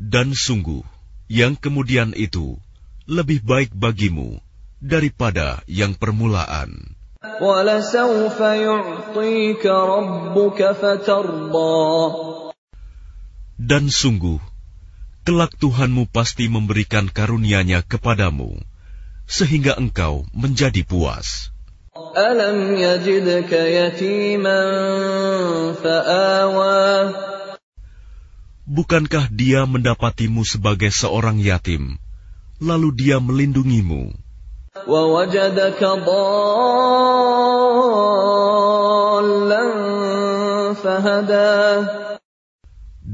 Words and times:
Dan 0.00 0.26
sungguh, 0.34 0.82
yang 1.30 1.54
kemudian 1.56 2.10
itu 2.12 2.58
lebih 3.06 3.40
baik 3.46 3.70
bagimu 3.72 4.42
daripada 4.82 5.62
yang 5.70 5.94
permulaan. 5.94 6.98
Dan 13.60 13.92
sungguh, 13.92 14.40
kelak 15.28 15.52
Tuhanmu 15.60 16.08
pasti 16.08 16.48
memberikan 16.48 17.12
karunia-Nya 17.12 17.84
kepadamu, 17.84 18.56
sehingga 19.28 19.76
engkau 19.76 20.24
menjadi 20.32 20.80
puas. 20.80 21.52
Alam 22.16 22.72
Bukankah 28.64 29.28
dia 29.28 29.68
mendapatimu 29.68 30.40
sebagai 30.48 30.88
seorang 30.88 31.36
yatim, 31.36 32.00
lalu 32.64 32.96
dia 32.96 33.20
melindungimu? 33.20 34.16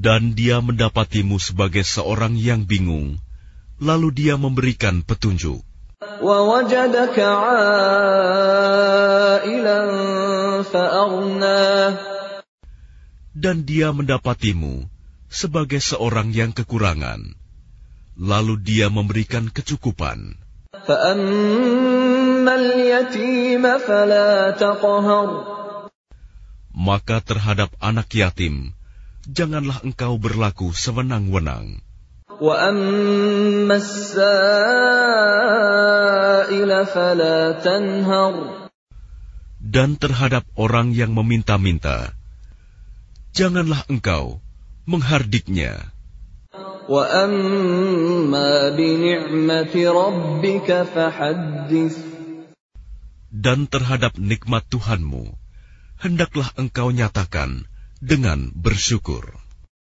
Dan 0.06 0.38
dia 0.38 0.62
mendapatimu 0.62 1.34
sebagai 1.42 1.82
seorang 1.82 2.38
yang 2.38 2.62
bingung, 2.62 3.18
lalu 3.82 4.14
dia 4.14 4.38
memberikan 4.38 5.02
petunjuk. 5.02 5.66
Dan 13.34 13.56
dia 13.66 13.88
mendapatimu 13.90 14.86
sebagai 15.26 15.82
seorang 15.82 16.30
yang 16.30 16.54
kekurangan, 16.54 17.34
lalu 18.14 18.62
dia 18.62 18.86
memberikan 18.86 19.50
kecukupan. 19.50 20.38
Maka 26.70 27.16
terhadap 27.26 27.74
anak 27.82 28.08
yatim, 28.14 28.70
janganlah 29.26 29.82
engkau 29.82 30.18
berlaku 30.22 30.70
sewenang-wenang. 30.70 31.82
Dan 39.66 39.88
terhadap 39.98 40.44
orang 40.54 40.94
yang 40.94 41.10
meminta-minta, 41.10 42.14
janganlah 43.34 43.82
engkau 43.90 44.38
menghardiknya. 44.86 45.90
Dan 53.36 53.58
terhadap 53.66 54.12
nikmat 54.22 54.62
Tuhanmu, 54.70 55.24
hendaklah 55.98 56.48
engkau 56.54 56.94
nyatakan 56.94 57.66
dengan 58.00 58.52
bersyukur. 58.52 59.45